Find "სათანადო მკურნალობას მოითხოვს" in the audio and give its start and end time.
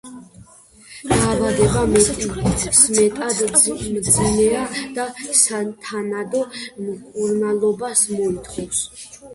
5.43-8.87